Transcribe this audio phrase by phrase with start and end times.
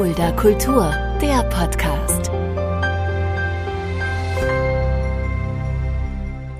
[0.00, 2.30] Fulda Kultur, der Podcast.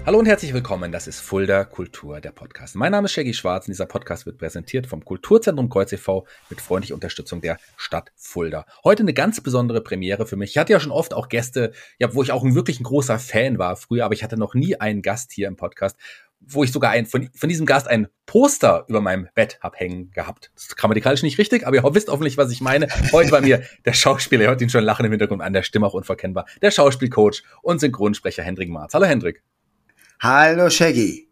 [0.04, 2.76] Hallo und herzlich willkommen, das ist Fulda Kultur, der Podcast.
[2.76, 6.26] Mein Name ist Shaggy Schwarz und dieser Podcast wird präsentiert vom Kulturzentrum Kreuz e.V.
[6.50, 8.66] mit freundlicher Unterstützung der Stadt Fulda.
[8.84, 10.50] Heute eine ganz besondere Premiere für mich.
[10.50, 13.58] Ich hatte ja schon oft auch Gäste, ja, wo ich auch wirklich ein großer Fan
[13.58, 15.96] war früher, aber ich hatte noch nie einen Gast hier im Podcast
[16.40, 20.10] wo ich sogar ein, von, von diesem Gast ein Poster über meinem Bett hab hängen
[20.10, 20.50] gehabt.
[20.54, 22.88] Das ist grammatikalisch nicht richtig, aber ihr wisst hoffentlich, was ich meine.
[23.12, 25.86] Heute bei mir der Schauspieler, ihr hört ihn schon lachen im Hintergrund an, der Stimme
[25.86, 28.94] auch unverkennbar, der Schauspielcoach und Synchronsprecher Hendrik Marz.
[28.94, 29.42] Hallo Hendrik.
[30.20, 31.28] Hallo Shaggy.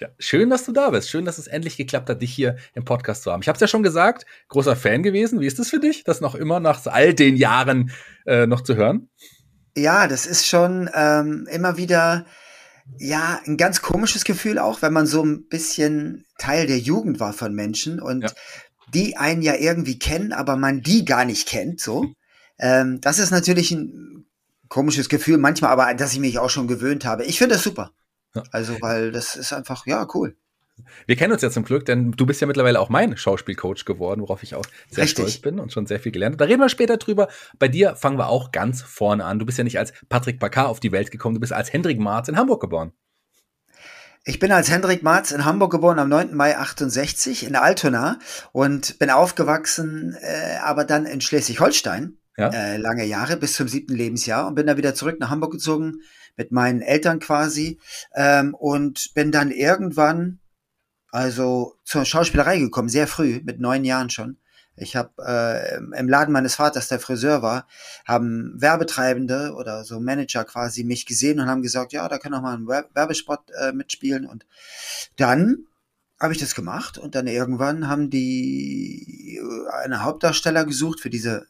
[0.00, 1.10] Ja, schön, dass du da bist.
[1.10, 3.42] Schön, dass es endlich geklappt hat, dich hier im Podcast zu haben.
[3.42, 5.40] Ich habe es ja schon gesagt, großer Fan gewesen.
[5.40, 7.90] Wie ist es für dich, das noch immer nach all den Jahren
[8.24, 9.10] äh, noch zu hören?
[9.76, 12.24] Ja, das ist schon ähm, immer wieder
[12.98, 17.32] ja, ein ganz komisches Gefühl auch, wenn man so ein bisschen Teil der Jugend war
[17.32, 18.30] von Menschen und ja.
[18.92, 22.06] die einen ja irgendwie kennen, aber man die gar nicht kennt, so.
[22.58, 24.26] Ähm, das ist natürlich ein
[24.68, 27.24] komisches Gefühl, manchmal aber, dass ich mich auch schon gewöhnt habe.
[27.24, 27.92] Ich finde das super.
[28.34, 28.42] Ja.
[28.52, 30.36] Also, weil das ist einfach, ja, cool.
[31.06, 34.20] Wir kennen uns ja zum Glück, denn du bist ja mittlerweile auch mein Schauspielcoach geworden,
[34.22, 35.24] worauf ich auch sehr Richtig.
[35.24, 36.40] stolz bin und schon sehr viel gelernt.
[36.40, 37.28] Da reden wir später drüber.
[37.58, 39.38] Bei dir fangen wir auch ganz vorne an.
[39.38, 41.98] Du bist ja nicht als Patrick Bacar auf die Welt gekommen, du bist als Hendrik
[41.98, 42.92] Marz in Hamburg geboren.
[44.24, 46.34] Ich bin als Hendrik Marz in Hamburg geboren am 9.
[46.34, 48.18] Mai 68 in Altona
[48.52, 52.18] und bin aufgewachsen, äh, aber dann in Schleswig-Holstein.
[52.36, 52.48] Ja.
[52.48, 56.00] Äh, lange Jahre bis zum siebten Lebensjahr und bin dann wieder zurück nach Hamburg gezogen
[56.36, 57.78] mit meinen Eltern quasi
[58.14, 60.39] ähm, und bin dann irgendwann
[61.10, 64.36] also zur Schauspielerei gekommen, sehr früh, mit neun Jahren schon.
[64.76, 67.66] Ich habe äh, im Laden meines Vaters, der Friseur war,
[68.06, 72.40] haben Werbetreibende oder so Manager quasi mich gesehen und haben gesagt, ja, da kann auch
[72.40, 74.26] mal ein Werbespot äh, mitspielen.
[74.26, 74.46] Und
[75.16, 75.66] dann
[76.18, 81.46] habe ich das gemacht und dann irgendwann haben die äh, eine Hauptdarsteller gesucht für diese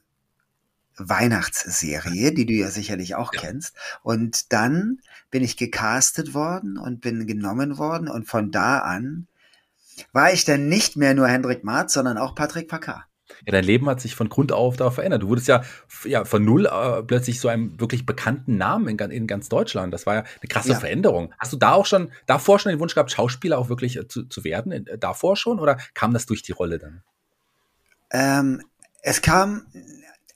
[0.96, 3.40] Weihnachtsserie, die du ja sicherlich auch ja.
[3.40, 3.76] kennst.
[4.02, 9.28] Und dann bin ich gecastet worden und bin genommen worden und von da an
[10.12, 13.04] war ich dann nicht mehr nur Hendrik Marz, sondern auch Patrick Packard.
[13.46, 15.22] Ja, dein Leben hat sich von Grund auf darauf verändert.
[15.22, 15.62] Du wurdest ja,
[16.04, 19.94] ja von null äh, plötzlich so einem wirklich bekannten Namen in, in, ganz Deutschland.
[19.94, 20.78] Das war ja eine krasse ja.
[20.78, 21.32] Veränderung.
[21.38, 24.24] Hast du da auch schon, davor schon den Wunsch gehabt, Schauspieler auch wirklich äh, zu,
[24.24, 24.72] zu werden?
[24.72, 27.02] Äh, davor schon oder kam das durch die Rolle dann?
[28.12, 28.62] Ähm,
[29.02, 29.66] es kam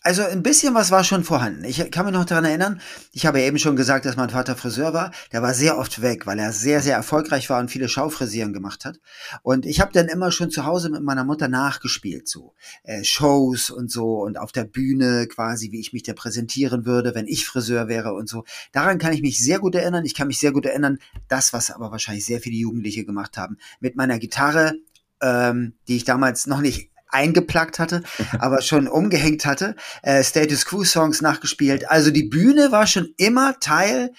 [0.04, 1.64] also ein bisschen was war schon vorhanden.
[1.64, 2.80] Ich kann mich noch daran erinnern,
[3.12, 5.10] ich habe eben schon gesagt, dass mein Vater Friseur war.
[5.32, 8.84] Der war sehr oft weg, weil er sehr, sehr erfolgreich war und viele Schaufrisieren gemacht
[8.84, 9.00] hat.
[9.42, 13.70] Und ich habe dann immer schon zu Hause mit meiner Mutter nachgespielt, so äh, Shows
[13.70, 17.46] und so und auf der Bühne quasi, wie ich mich da präsentieren würde, wenn ich
[17.46, 18.44] Friseur wäre und so.
[18.72, 20.04] Daran kann ich mich sehr gut erinnern.
[20.04, 20.98] Ich kann mich sehr gut erinnern,
[21.28, 24.74] das, was aber wahrscheinlich sehr viele Jugendliche gemacht haben, mit meiner Gitarre,
[25.22, 28.02] ähm, die ich damals noch nicht eingeplackt hatte,
[28.38, 31.90] aber schon umgehängt hatte, äh, Status Quo Songs nachgespielt.
[31.90, 34.12] Also die Bühne war schon immer Teil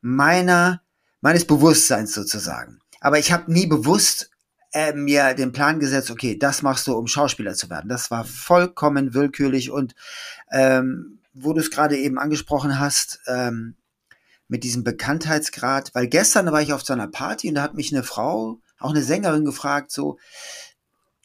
[0.00, 0.82] meiner
[1.20, 2.80] meines Bewusstseins sozusagen.
[3.00, 4.30] Aber ich habe nie bewusst
[4.72, 7.88] äh, mir den Plan gesetzt, okay, das machst du, um Schauspieler zu werden.
[7.88, 9.94] Das war vollkommen willkürlich und
[10.52, 13.76] ähm, wo du es gerade eben angesprochen hast, ähm,
[14.48, 17.92] mit diesem Bekanntheitsgrad, weil gestern war ich auf so einer Party und da hat mich
[17.92, 20.18] eine Frau, auch eine Sängerin gefragt, so,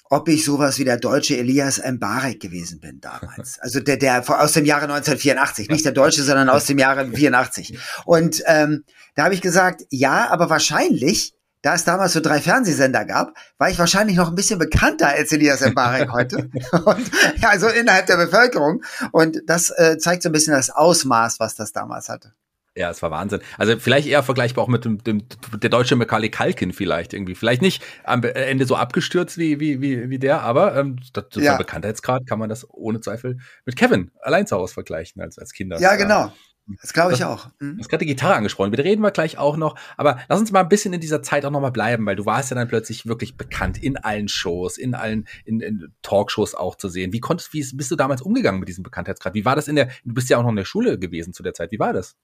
[0.10, 3.60] ob ich sowas wie der deutsche Elias Mbarek gewesen bin damals.
[3.66, 7.78] Also der, der aus dem Jahre 1984, nicht der Deutsche, sondern aus dem Jahre 84.
[8.06, 8.84] Und ähm,
[9.16, 13.70] da habe ich gesagt, ja, aber wahrscheinlich, da es damals so drei Fernsehsender gab, war
[13.70, 16.38] ich wahrscheinlich noch ein bisschen bekannter als Elias Mbarek heute.
[16.86, 17.12] Und,
[17.42, 18.84] ja, also innerhalb der Bevölkerung.
[19.12, 22.34] Und das äh, zeigt so ein bisschen das Ausmaß, was das damals hatte.
[22.78, 23.40] Ja, es war Wahnsinn.
[23.58, 27.34] Also vielleicht eher vergleichbar auch mit dem, dem der deutsche Macaulay Kalkin vielleicht irgendwie.
[27.36, 31.56] Vielleicht nicht am Ende so abgestürzt wie wie wie, wie der, aber ähm, das, ja.
[31.56, 35.80] Bekanntheitsgrad kann man das ohne Zweifel mit Kevin allein zu Hause vergleichen als als Kinder.
[35.80, 36.34] Ja, genau.
[36.82, 37.50] Das glaube ich auch.
[37.60, 37.76] Mhm.
[37.76, 38.72] Du hast gerade die Gitarre angesprochen.
[38.72, 39.78] Wir reden wir gleich auch noch.
[39.98, 42.26] Aber lass uns mal ein bisschen in dieser Zeit auch noch mal bleiben, weil du
[42.26, 46.76] warst ja dann plötzlich wirklich bekannt in allen Shows, in allen in, in Talkshows auch
[46.76, 47.14] zu sehen.
[47.14, 49.36] Wie konntest, wie bist du damals umgegangen mit diesem Bekanntheitsgrad?
[49.36, 49.90] Wie war das in der?
[50.04, 51.72] Du bist ja auch noch in der Schule gewesen zu der Zeit.
[51.72, 52.16] Wie war das?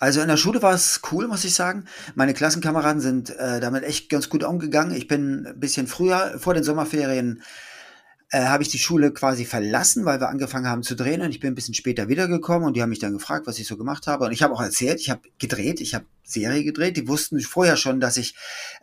[0.00, 1.84] Also in der Schule war es cool, muss ich sagen.
[2.14, 4.96] Meine Klassenkameraden sind äh, damit echt ganz gut umgegangen.
[4.96, 7.42] Ich bin ein bisschen früher, vor den Sommerferien,
[8.30, 11.40] äh, habe ich die Schule quasi verlassen, weil wir angefangen haben zu drehen und ich
[11.40, 14.06] bin ein bisschen später wiedergekommen und die haben mich dann gefragt, was ich so gemacht
[14.06, 14.24] habe.
[14.24, 16.96] Und ich habe auch erzählt, ich habe gedreht, ich habe Serie gedreht.
[16.96, 18.34] Die wussten vorher schon, dass ich,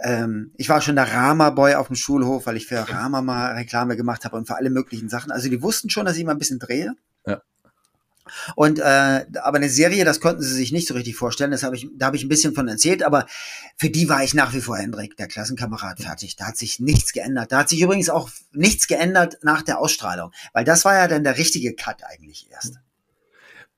[0.04, 3.98] ähm, ich war schon der Rama-Boy auf dem Schulhof, weil ich für Rama mal Reklame
[3.98, 5.32] gemacht habe und für alle möglichen Sachen.
[5.32, 6.94] Also die wussten schon, dass ich mal ein bisschen drehe.
[8.56, 11.52] Und äh, aber eine Serie, das konnten sie sich nicht so richtig vorstellen.
[11.52, 13.04] Das habe ich, da habe ich ein bisschen von erzählt.
[13.04, 13.26] Aber
[13.78, 16.36] für die war ich nach wie vor Hendrik, der Klassenkamerad, fertig.
[16.36, 17.52] Da hat sich nichts geändert.
[17.52, 21.24] Da hat sich übrigens auch nichts geändert nach der Ausstrahlung, weil das war ja dann
[21.24, 22.80] der richtige Cut eigentlich erst.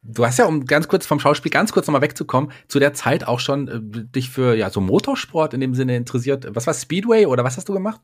[0.02, 3.28] Du hast ja, um ganz kurz vom Schauspiel ganz kurz nochmal wegzukommen, zu der Zeit
[3.28, 6.48] auch schon äh, dich für ja so Motorsport in dem Sinne interessiert.
[6.56, 8.00] Was war Speedway oder was hast du gemacht?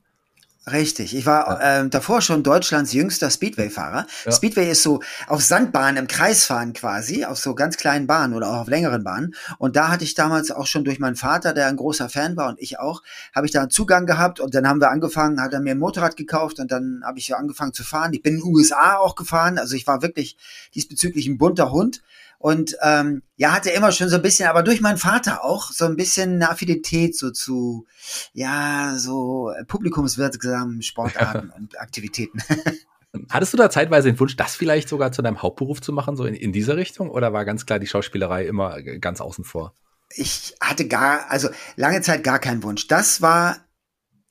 [0.72, 1.16] Richtig.
[1.16, 1.80] Ich war ja.
[1.80, 4.08] ähm, davor schon Deutschlands jüngster Speedway-Fahrer.
[4.26, 4.32] Ja.
[4.32, 8.50] Speedway ist so auf Sandbahnen im Kreis fahren quasi, auf so ganz kleinen Bahnen oder
[8.50, 9.36] auch auf längeren Bahnen.
[9.60, 12.50] Und da hatte ich damals auch schon durch meinen Vater, der ein großer Fan war
[12.50, 13.04] und ich auch,
[13.36, 15.80] habe ich da einen Zugang gehabt und dann haben wir angefangen, hat er mir ein
[15.80, 18.14] Motorrad gekauft und dann habe ich angefangen zu fahren.
[18.14, 20.36] Ich bin in den USA auch gefahren, also ich war wirklich
[20.74, 22.02] diesbezüglich ein bunter Hund.
[22.40, 25.86] Und ähm, ja, hatte immer schon so ein bisschen, aber durch meinen Vater auch, so
[25.86, 27.88] ein bisschen eine Affinität so zu,
[28.34, 32.40] ja, so publikumswirksamen Sportarten und Aktivitäten.
[33.30, 36.26] Hattest du da zeitweise den Wunsch, das vielleicht sogar zu deinem Hauptberuf zu machen, so
[36.26, 37.10] in, in dieser Richtung?
[37.10, 39.74] Oder war ganz klar die Schauspielerei immer ganz außen vor?
[40.10, 42.88] Ich hatte gar, also lange Zeit gar keinen Wunsch.
[42.88, 43.58] Das war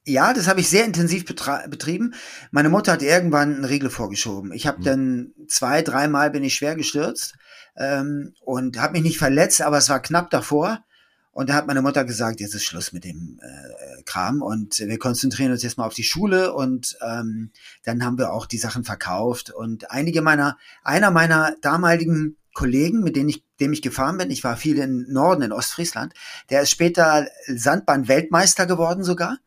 [0.06, 2.14] ja, das habe ich sehr intensiv betrieben.
[2.50, 4.52] Meine Mutter hat irgendwann einen Riegel vorgeschoben.
[4.52, 4.84] Ich habe mhm.
[4.84, 7.34] dann zwei, dreimal bin ich schwer gestürzt
[7.76, 10.84] ähm, und habe mich nicht verletzt, aber es war knapp davor.
[11.32, 14.98] Und da hat meine Mutter gesagt, jetzt ist Schluss mit dem äh, Kram und wir
[15.00, 17.50] konzentrieren uns jetzt mal auf die Schule und ähm,
[17.82, 23.16] dann haben wir auch die Sachen verkauft und einige meiner, einer meiner damaligen Kollegen, mit
[23.16, 26.14] denen ich, dem ich gefahren bin, ich war viel im Norden, in Ostfriesland,
[26.50, 29.38] der ist später Sandbahn-Weltmeister geworden sogar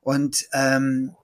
[0.00, 1.14] und ähm,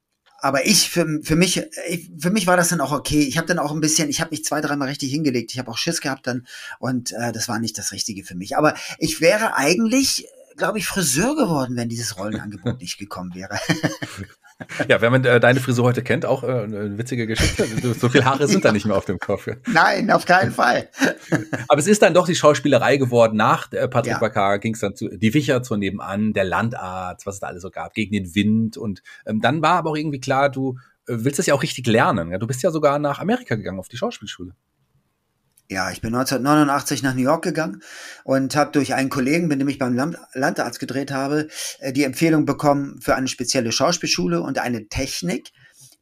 [0.42, 3.20] aber ich, für, für mich, ich, für mich war das dann auch okay.
[3.20, 5.52] Ich habe dann auch ein bisschen, ich habe mich zwei, dreimal richtig hingelegt.
[5.52, 6.48] Ich habe auch Schiss gehabt dann
[6.80, 8.56] und äh, das war nicht das Richtige für mich.
[8.56, 13.56] Aber ich wäre eigentlich, glaube ich, Friseur geworden, wenn dieses Rollenangebot nicht gekommen wäre.
[14.88, 17.66] Ja, wenn man äh, deine Frisur heute kennt, auch äh, eine witzige Geschichte.
[17.98, 19.48] So viele Haare sind da nicht mehr auf dem Kopf.
[19.66, 20.88] Nein, auf keinen Fall.
[21.68, 23.36] Aber es ist dann doch die Schauspielerei geworden.
[23.36, 24.18] Nach äh, Patrick ja.
[24.18, 27.62] Bakar ging es dann zu Die Wicher zu nebenan, der Landarzt, was es da alles
[27.62, 28.76] so gab, gegen den Wind.
[28.76, 30.76] Und ähm, dann war aber auch irgendwie klar, du
[31.06, 32.30] äh, willst das ja auch richtig lernen.
[32.30, 32.38] Ja?
[32.38, 34.54] Du bist ja sogar nach Amerika gegangen, auf die Schauspielschule.
[35.72, 37.82] Ja, ich bin 1989 nach New York gegangen
[38.24, 39.94] und habe durch einen Kollegen, mit dem ich beim
[40.34, 41.48] Landarzt gedreht habe,
[41.78, 45.50] äh, die Empfehlung bekommen für eine spezielle Schauspielschule und eine Technik,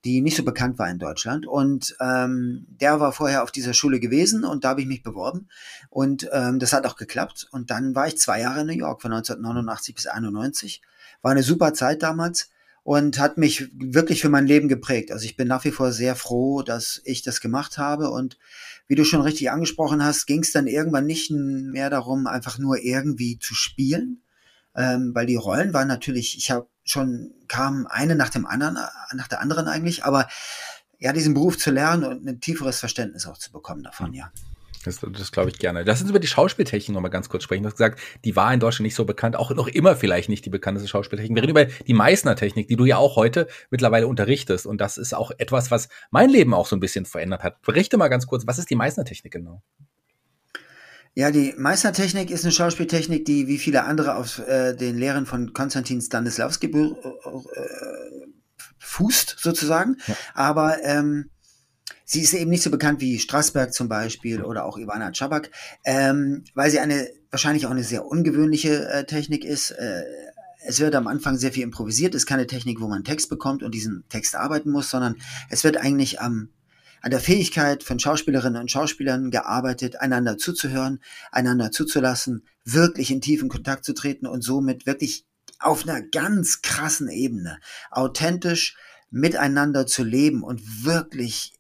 [0.05, 1.47] die nicht so bekannt war in Deutschland.
[1.47, 5.49] Und ähm, der war vorher auf dieser Schule gewesen und da habe ich mich beworben.
[5.89, 7.47] Und ähm, das hat auch geklappt.
[7.53, 10.83] Und dann war ich zwei Jahre in New York, von 1989 bis 91.
[11.23, 12.51] War eine super Zeit damals
[12.91, 15.13] und hat mich wirklich für mein Leben geprägt.
[15.13, 18.37] Also ich bin nach wie vor sehr froh, dass ich das gemacht habe und
[18.89, 22.83] wie du schon richtig angesprochen hast, ging es dann irgendwann nicht mehr darum, einfach nur
[22.83, 24.25] irgendwie zu spielen,
[24.75, 28.77] ähm, weil die Rollen waren natürlich, ich habe schon kam eine nach dem anderen,
[29.15, 30.27] nach der anderen eigentlich, aber
[30.99, 34.33] ja, diesen Beruf zu lernen und ein tieferes Verständnis auch zu bekommen davon, ja.
[34.85, 35.83] Das, das glaube ich gerne.
[35.83, 37.63] Lass uns über die Schauspieltechnik nochmal ganz kurz sprechen.
[37.63, 40.45] Du hast gesagt, die war in Deutschland nicht so bekannt, auch noch immer vielleicht nicht
[40.47, 41.37] die bekannteste Schauspieltechnik.
[41.37, 44.67] Wir reden über die Meißner-Technik, die du ja auch heute mittlerweile unterrichtest.
[44.67, 47.61] Und das ist auch etwas, was mein Leben auch so ein bisschen verändert hat.
[47.63, 49.63] Berichte mal ganz kurz, was ist die Meißner-Technik genau?
[51.15, 55.53] Ja, die Meistertechnik ist eine Schauspieltechnik, die wie viele andere auf äh, den Lehren von
[55.53, 56.95] Konstantin Stanislavski äh,
[58.79, 59.97] fußt, sozusagen.
[60.07, 60.17] Ja.
[60.35, 61.31] Aber ähm,
[62.13, 65.53] Sie ist eben nicht so bekannt wie Strassberg zum Beispiel oder auch Ivana Chabak,
[65.85, 69.71] ähm, weil sie eine wahrscheinlich auch eine sehr ungewöhnliche äh, Technik ist.
[69.71, 70.03] Äh,
[70.67, 72.17] es wird am Anfang sehr viel improvisiert.
[72.17, 75.19] Ist keine Technik, wo man Text bekommt und diesen Text arbeiten muss, sondern
[75.51, 76.49] es wird eigentlich am
[77.01, 80.99] an der Fähigkeit von Schauspielerinnen und Schauspielern gearbeitet, einander zuzuhören,
[81.31, 85.27] einander zuzulassen, wirklich in tiefen Kontakt zu treten und somit wirklich
[85.61, 87.61] auf einer ganz krassen Ebene
[87.93, 88.77] authentisch
[89.13, 91.53] miteinander zu leben und wirklich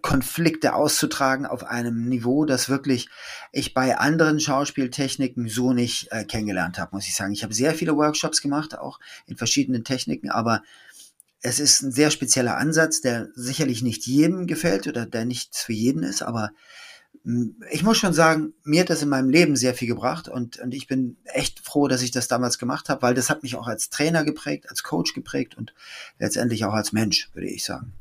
[0.00, 3.08] Konflikte auszutragen auf einem Niveau, das wirklich
[3.50, 7.32] ich bei anderen Schauspieltechniken so nicht äh, kennengelernt habe, muss ich sagen.
[7.32, 10.62] Ich habe sehr viele Workshops gemacht, auch in verschiedenen Techniken, aber
[11.40, 15.72] es ist ein sehr spezieller Ansatz, der sicherlich nicht jedem gefällt oder der nichts für
[15.72, 16.50] jeden ist, aber
[17.24, 20.58] hm, ich muss schon sagen, mir hat das in meinem Leben sehr viel gebracht und,
[20.58, 23.56] und ich bin echt froh, dass ich das damals gemacht habe, weil das hat mich
[23.56, 25.74] auch als Trainer geprägt, als Coach geprägt und
[26.18, 27.92] letztendlich auch als Mensch, würde ich sagen.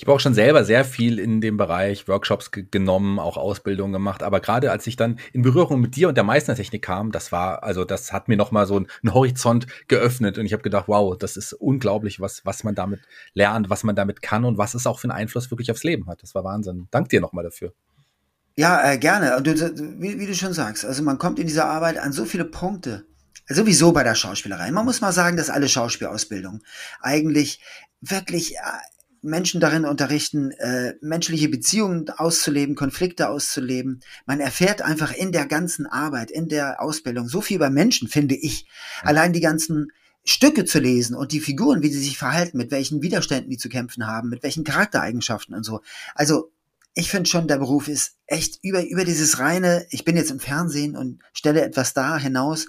[0.00, 4.22] Ich habe auch schon selber sehr viel in dem Bereich Workshops genommen, auch Ausbildungen gemacht.
[4.22, 7.64] Aber gerade als ich dann in Berührung mit dir und der Meistertechnik kam, das war,
[7.64, 10.38] also das hat mir nochmal so einen Horizont geöffnet.
[10.38, 13.02] Und ich habe gedacht, wow, das ist unglaublich, was, was man damit
[13.34, 16.06] lernt, was man damit kann und was es auch für einen Einfluss wirklich aufs Leben
[16.06, 16.22] hat.
[16.22, 16.88] Das war Wahnsinn.
[16.90, 17.74] Dank dir nochmal dafür.
[18.56, 19.38] Ja, äh, gerne.
[19.42, 19.52] Du,
[20.00, 23.04] wie, wie du schon sagst, also man kommt in dieser Arbeit an so viele Punkte,
[23.46, 24.70] sowieso bei der Schauspielerei.
[24.70, 26.62] Man muss mal sagen, dass alle Schauspielausbildungen
[27.02, 27.60] eigentlich
[28.00, 28.60] wirklich äh,
[29.22, 34.00] Menschen darin unterrichten, äh, menschliche Beziehungen auszuleben, Konflikte auszuleben.
[34.26, 38.34] Man erfährt einfach in der ganzen Arbeit, in der Ausbildung so viel über Menschen, finde
[38.34, 38.66] ich.
[39.02, 39.92] Allein die ganzen
[40.24, 43.68] Stücke zu lesen und die Figuren, wie sie sich verhalten, mit welchen Widerständen die zu
[43.68, 45.80] kämpfen haben, mit welchen Charaktereigenschaften und so.
[46.14, 46.52] Also
[46.94, 50.40] ich finde schon, der Beruf ist echt über, über dieses reine, ich bin jetzt im
[50.40, 52.66] Fernsehen und stelle etwas da hinaus,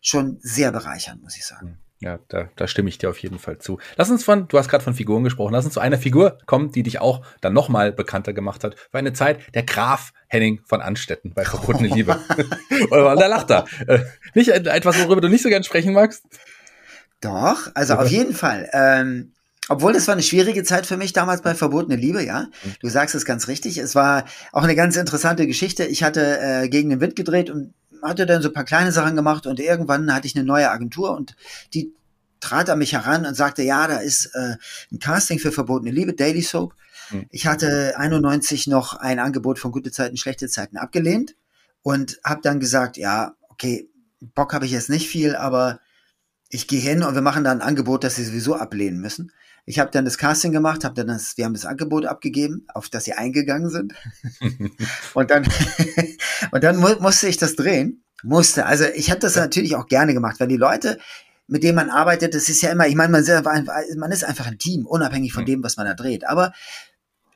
[0.00, 1.78] schon sehr bereichernd, muss ich sagen.
[2.02, 3.78] Ja, da, da stimme ich dir auf jeden Fall zu.
[3.96, 6.72] Lass uns von, du hast gerade von Figuren gesprochen, lass uns zu einer Figur kommen,
[6.72, 8.74] die dich auch dann nochmal bekannter gemacht hat.
[8.90, 12.18] Für eine Zeit der Graf Henning von Anstetten bei Verbotene Liebe.
[12.90, 13.66] Oder da lacht er.
[13.86, 14.00] Äh,
[14.34, 16.24] nicht etwas, worüber du nicht so gern sprechen magst?
[17.20, 18.68] Doch, also auf jeden Fall.
[18.72, 19.32] Ähm,
[19.68, 22.48] obwohl das war eine schwierige Zeit für mich damals bei Verbotene Liebe, ja.
[22.64, 22.74] Mhm.
[22.80, 23.78] Du sagst es ganz richtig.
[23.78, 25.84] Es war auch eine ganz interessante Geschichte.
[25.84, 29.16] Ich hatte äh, gegen den Wind gedreht und hatte dann so ein paar kleine Sachen
[29.16, 31.36] gemacht und irgendwann hatte ich eine neue Agentur und
[31.74, 31.94] die
[32.40, 34.56] trat an mich heran und sagte, ja, da ist äh,
[34.90, 36.74] ein Casting für Verbotene Liebe, Daily Soap.
[37.08, 37.26] Hm.
[37.30, 41.36] Ich hatte 91 noch ein Angebot von gute Zeiten, schlechte Zeiten abgelehnt
[41.82, 43.88] und habe dann gesagt, ja, okay,
[44.34, 45.80] Bock habe ich jetzt nicht viel, aber
[46.48, 49.32] ich gehe hin und wir machen dann ein Angebot, das sie sowieso ablehnen müssen.
[49.64, 52.88] Ich habe dann das Casting gemacht, habe dann das, wir haben das Angebot abgegeben, auf
[52.88, 53.94] das sie eingegangen sind.
[55.14, 55.46] und dann,
[56.50, 58.04] und dann mu musste ich das drehen.
[58.24, 58.66] Musste.
[58.66, 60.98] Also ich hatte das natürlich auch gerne gemacht, weil die Leute,
[61.48, 64.58] mit denen man arbeitet, das ist ja immer, ich meine, man, man ist einfach ein
[64.58, 66.24] Team, unabhängig von dem, was man da dreht.
[66.28, 66.52] Aber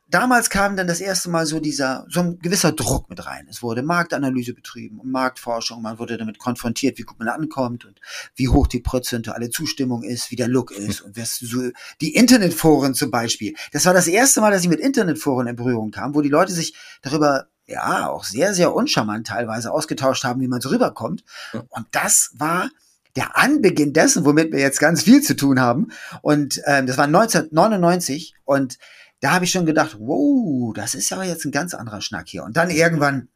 [0.08, 3.46] damals kam dann das erste Mal so dieser, so ein gewisser Druck mit rein.
[3.50, 5.82] Es wurde Marktanalyse betrieben und Marktforschung.
[5.82, 8.00] Man wurde damit konfrontiert, wie gut man ankommt und
[8.34, 11.70] wie hoch die prozentuale Zustimmung ist, wie der Look ist und was so,
[12.00, 13.54] die Internetforen zum Beispiel.
[13.72, 16.52] Das war das erste Mal, dass ich mit Internetforen in Berührung kam, wo die Leute
[16.52, 21.24] sich darüber ja, auch sehr, sehr uncharmant teilweise ausgetauscht haben, wie man so rüberkommt.
[21.68, 22.70] Und das war
[23.16, 25.88] der Anbeginn dessen, womit wir jetzt ganz viel zu tun haben.
[26.22, 28.78] Und ähm, das war 1999 und
[29.20, 32.44] da habe ich schon gedacht, wow, das ist ja jetzt ein ganz anderer Schnack hier.
[32.44, 33.28] Und dann irgendwann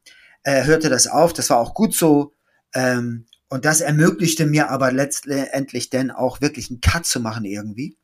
[0.42, 2.34] äh, hörte das auf, das war auch gut so.
[2.75, 7.96] Ähm, und das ermöglichte mir aber letztendlich dann auch wirklich einen Cut zu machen irgendwie,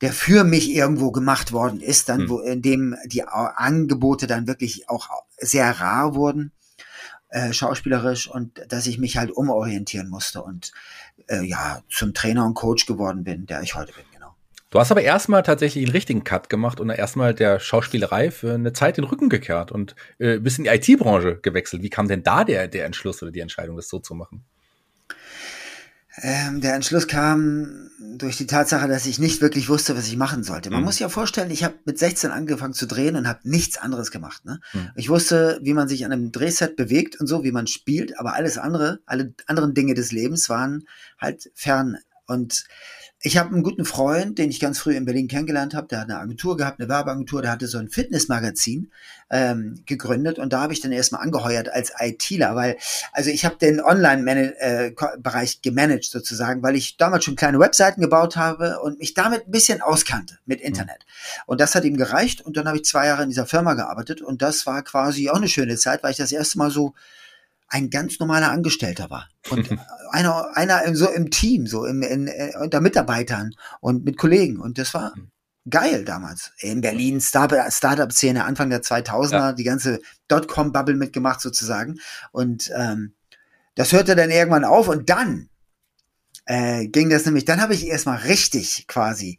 [0.00, 2.28] der für mich irgendwo gemacht worden ist, dann, hm.
[2.28, 6.52] wo, in dem die Angebote dann wirklich auch sehr rar wurden,
[7.28, 10.72] äh, schauspielerisch, und dass ich mich halt umorientieren musste und
[11.28, 14.04] äh, ja, zum Trainer und Coach geworden bin, der ich heute bin.
[14.72, 18.72] Du hast aber erstmal tatsächlich einen richtigen Cut gemacht und erstmal der Schauspielerei für eine
[18.72, 21.82] Zeit den Rücken gekehrt und äh, bist in die IT-Branche gewechselt.
[21.82, 24.46] Wie kam denn da der, der Entschluss oder die Entscheidung, das so zu machen?
[26.22, 30.42] Ähm, der Entschluss kam durch die Tatsache, dass ich nicht wirklich wusste, was ich machen
[30.42, 30.70] sollte.
[30.70, 30.86] Man mhm.
[30.86, 34.10] muss sich ja vorstellen, ich habe mit 16 angefangen zu drehen und habe nichts anderes
[34.10, 34.46] gemacht.
[34.46, 34.58] Ne?
[34.72, 34.90] Mhm.
[34.96, 38.32] Ich wusste, wie man sich an einem Drehset bewegt und so, wie man spielt, aber
[38.32, 40.86] alles andere, alle anderen Dinge des Lebens waren
[41.18, 41.98] halt fern.
[42.26, 42.64] Und
[43.24, 46.10] ich habe einen guten Freund, den ich ganz früh in Berlin kennengelernt habe, der hat
[46.10, 48.90] eine Agentur gehabt, eine Werbeagentur, der hatte so ein Fitnessmagazin
[49.30, 52.76] ähm, gegründet und da habe ich dann erstmal angeheuert als ITler, weil,
[53.12, 58.36] also ich habe den Online-Bereich äh, gemanagt sozusagen, weil ich damals schon kleine Webseiten gebaut
[58.36, 60.66] habe und mich damit ein bisschen auskannte mit mhm.
[60.66, 60.98] Internet.
[60.98, 61.42] Mhm.
[61.46, 64.20] Und das hat ihm gereicht und dann habe ich zwei Jahre in dieser Firma gearbeitet
[64.20, 66.94] und das war quasi auch eine schöne Zeit, weil ich das erste Mal so
[67.72, 69.28] ein ganz normaler Angestellter war.
[69.48, 69.70] Und
[70.10, 74.60] einer, einer so im Team, so im, in, äh, unter Mitarbeitern und mit Kollegen.
[74.60, 75.30] Und das war hm.
[75.68, 76.52] geil damals.
[76.58, 79.52] In Berlin, Startup-Szene, Anfang der 2000er, ja.
[79.52, 81.98] die ganze Dotcom-Bubble mitgemacht sozusagen.
[82.30, 83.14] Und ähm,
[83.74, 85.48] das hörte dann irgendwann auf und dann
[86.44, 89.38] äh, ging das nämlich, dann habe ich erstmal richtig quasi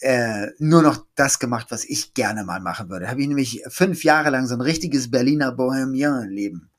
[0.00, 3.08] äh, nur noch das gemacht, was ich gerne mal machen würde.
[3.08, 6.71] Habe ich nämlich fünf Jahre lang so ein richtiges Berliner Bohemien-Leben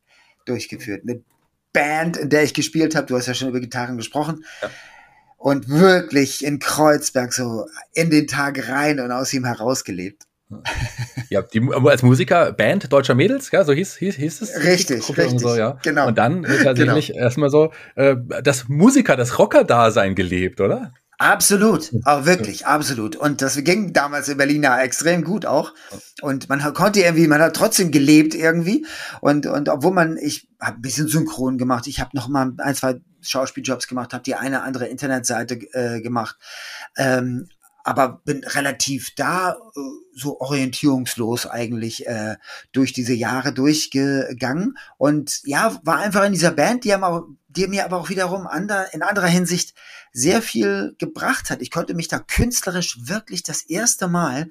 [0.45, 1.03] durchgeführt.
[1.03, 1.21] Eine
[1.73, 4.45] Band, in der ich gespielt habe, du hast ja schon über Gitarren gesprochen.
[4.61, 4.69] Ja.
[5.37, 10.23] Und wirklich in Kreuzberg so in den Tag rein und aus ihm herausgelebt.
[11.29, 14.63] Ja, die, als Musiker Band deutscher Mädels, ja, so hieß, hieß, hieß es.
[14.63, 15.31] Richtig, richtig.
[15.31, 15.79] Und, so, ja.
[15.81, 16.07] genau.
[16.07, 17.19] und dann tatsächlich genau.
[17.19, 20.93] erstmal so äh, das Musiker, das Rocker-Dasein gelebt, oder?
[21.19, 23.15] Absolut, aber wirklich, absolut.
[23.15, 25.73] Und das ging damals in Berlin ja extrem gut auch.
[26.21, 28.85] Und man konnte irgendwie, man hat trotzdem gelebt irgendwie.
[29.21, 32.75] Und, und obwohl man, ich habe ein bisschen synchron gemacht, ich habe noch mal ein,
[32.75, 36.35] zwei Schauspieljobs gemacht, habe die eine andere Internetseite äh, gemacht.
[36.97, 37.47] Ähm,
[37.83, 39.79] aber bin relativ da äh,
[40.15, 42.37] so orientierungslos eigentlich äh,
[42.71, 47.67] durch diese Jahre durchgegangen und ja war einfach in dieser Band die haben auch, die
[47.67, 49.75] mir aber auch wiederum ander, in anderer Hinsicht
[50.11, 51.61] sehr viel gebracht hat.
[51.61, 54.49] Ich konnte mich da künstlerisch wirklich das erste Mal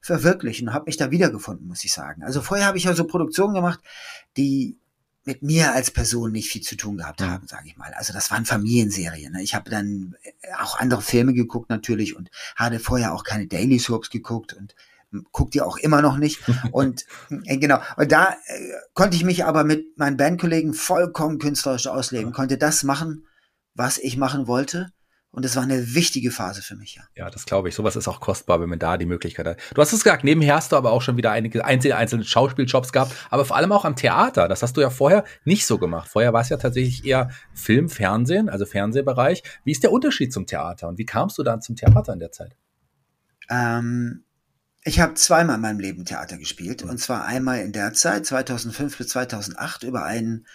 [0.00, 2.22] verwirklichen, habe mich da wiedergefunden, muss ich sagen.
[2.22, 3.80] Also vorher habe ich ja so Produktionen gemacht,
[4.36, 4.78] die
[5.26, 7.92] mit mir als Person nicht viel zu tun gehabt haben, sage ich mal.
[7.94, 9.32] Also das waren Familienserien.
[9.32, 9.42] Ne?
[9.42, 10.30] Ich habe dann äh,
[10.62, 14.74] auch andere Filme geguckt natürlich und hatte vorher auch keine Daily Soaps geguckt und
[15.32, 16.40] guckt ihr auch immer noch nicht.
[16.72, 17.06] Und
[17.44, 22.32] äh, genau, und da äh, konnte ich mich aber mit meinen Bandkollegen vollkommen künstlerisch ausleben,
[22.32, 23.26] konnte das machen,
[23.74, 24.92] was ich machen wollte.
[25.30, 27.02] Und das war eine wichtige Phase für mich, ja.
[27.14, 27.74] Ja, das glaube ich.
[27.74, 29.58] Sowas ist auch kostbar, wenn man da die Möglichkeit hat.
[29.74, 32.90] Du hast es gesagt, nebenher hast du aber auch schon wieder einige einzelne, einzelne Schauspieljobs
[32.90, 34.48] gehabt, aber vor allem auch am Theater.
[34.48, 36.08] Das hast du ja vorher nicht so gemacht.
[36.08, 39.42] Vorher war es ja tatsächlich eher Film, Fernsehen, also Fernsehbereich.
[39.64, 42.32] Wie ist der Unterschied zum Theater und wie kamst du dann zum Theater in der
[42.32, 42.56] Zeit?
[43.50, 44.24] Ähm,
[44.84, 46.82] ich habe zweimal in meinem Leben Theater gespielt.
[46.82, 50.46] Und zwar einmal in der Zeit, 2005 bis 2008, über einen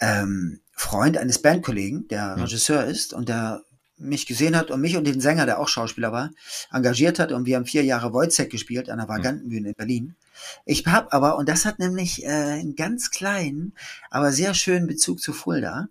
[0.00, 3.62] ähm, Freund eines Bandkollegen, der Regisseur ist und der
[4.00, 6.30] mich gesehen hat und mich und den Sänger, der auch Schauspieler war,
[6.72, 9.14] engagiert hat und wir haben vier Jahre Wojciech gespielt an der hm.
[9.14, 10.16] Vagantenbühne in Berlin.
[10.64, 13.74] Ich habe aber, und das hat nämlich äh, einen ganz kleinen,
[14.10, 15.88] aber sehr schönen Bezug zu Fulda,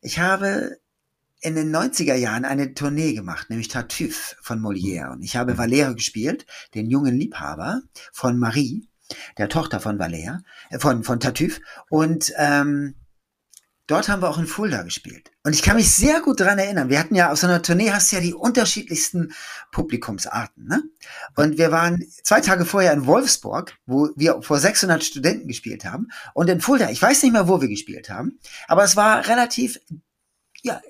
[0.00, 0.78] ich habe
[1.42, 5.12] in den 90er Jahren eine Tournee gemacht, nämlich Tartuffe von Molière.
[5.12, 5.60] Und ich habe hm.
[5.60, 8.88] Valère gespielt, den jungen Liebhaber von Marie,
[9.38, 10.40] der Tochter von Valère,
[10.70, 11.60] äh, von, von Tartuffe.
[11.88, 12.94] Und ähm,
[13.90, 15.29] Dort haben wir auch in Fulda gespielt.
[15.42, 16.90] Und ich kann mich sehr gut daran erinnern.
[16.90, 19.32] Wir hatten ja auf so einer Tournee hast du ja die unterschiedlichsten
[19.72, 20.66] Publikumsarten.
[20.66, 20.82] Ne?
[21.34, 26.08] Und wir waren zwei Tage vorher in Wolfsburg, wo wir vor 600 Studenten gespielt haben.
[26.34, 29.80] Und in Fulda, ich weiß nicht mehr, wo wir gespielt haben, aber es war relativ
[30.62, 30.80] ja,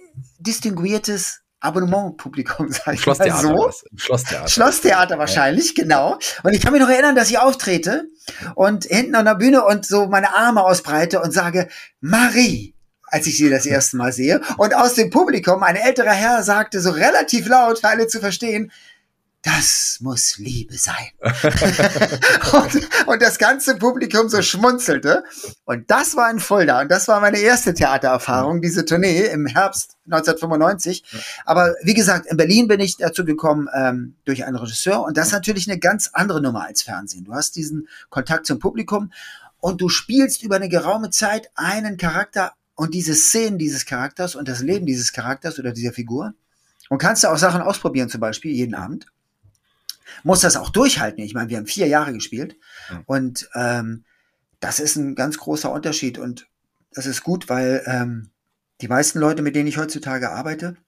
[0.40, 3.71] distinguiertes Abonnementpublikum, sag ich Schlosstheater mal so.
[3.97, 4.49] Schlosstheater.
[4.49, 5.85] Schlosstheater wahrscheinlich, ja.
[5.85, 6.19] genau.
[6.42, 8.09] Und ich kann mich noch erinnern, dass ich auftrete
[8.57, 11.69] und hinten an der Bühne und so meine Arme ausbreite und sage,
[12.00, 12.75] Marie,
[13.10, 14.40] als ich sie das erste Mal sehe.
[14.56, 18.70] Und aus dem Publikum, ein älterer Herr sagte so relativ laut, für alle zu verstehen,
[19.42, 21.12] das muss Liebe sein.
[22.52, 25.24] und, und, das ganze Publikum so schmunzelte.
[25.64, 26.82] Und das war in Fulda.
[26.82, 31.04] Und das war meine erste Theatererfahrung, diese Tournee im Herbst 1995.
[31.46, 35.02] Aber wie gesagt, in Berlin bin ich dazu gekommen ähm, durch einen Regisseur.
[35.02, 37.24] Und das ist natürlich eine ganz andere Nummer als Fernsehen.
[37.24, 39.10] Du hast diesen Kontakt zum Publikum
[39.58, 44.49] und du spielst über eine geraume Zeit einen Charakter und diese Szenen dieses Charakters und
[44.49, 46.32] das Leben dieses Charakters oder dieser Figur.
[46.88, 49.04] Und kannst du auch Sachen ausprobieren, zum Beispiel jeden Abend.
[50.22, 51.22] Muss das auch durchhalten.
[51.22, 52.56] Ich meine, wir haben vier Jahre gespielt.
[52.90, 53.02] Mhm.
[53.04, 54.04] Und ähm,
[54.60, 56.16] das ist ein ganz großer Unterschied.
[56.16, 56.49] Und
[56.90, 58.30] das ist gut, weil ähm,
[58.80, 60.78] die meisten Leute, mit denen ich heutzutage arbeite,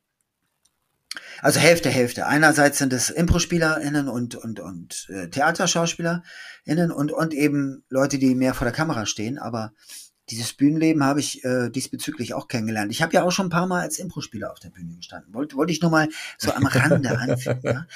[1.43, 2.27] also Hälfte, Hälfte.
[2.27, 8.55] Einerseits sind es Impro-SpielerInnen und, und, und äh, TheaterschauspielerInnen und, und eben Leute, die mehr
[8.55, 9.39] vor der Kamera stehen.
[9.39, 9.75] Aber
[10.31, 12.93] dieses Bühnenleben habe ich äh, diesbezüglich auch kennengelernt.
[12.93, 15.35] Ich habe ja auch schon ein paar Mal als Impro-Spieler auf der Bühne gestanden.
[15.35, 16.09] Wollte, wollte ich nur mal
[16.39, 17.61] so am Rande anfügen.
[17.65, 17.87] Ja?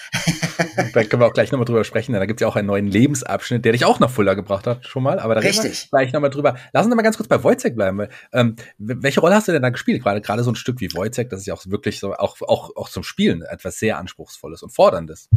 [0.93, 2.67] da können wir auch gleich nochmal drüber sprechen, denn da gibt es ja auch einen
[2.67, 5.21] neuen Lebensabschnitt, der dich auch nach Fuller gebracht hat, schon mal.
[5.21, 5.65] Aber da Richtig.
[5.65, 6.57] reden wir gleich nochmal drüber.
[6.73, 7.99] Lass uns mal ganz kurz bei Wojciech bleiben.
[7.99, 10.03] Weil, ähm, welche Rolle hast du denn da gespielt?
[10.03, 12.75] Gerade gerade so ein Stück wie Wojciech, das ist ja auch wirklich so, auch, auch,
[12.75, 15.29] auch zum Spielen etwas sehr Anspruchsvolles und Forderndes.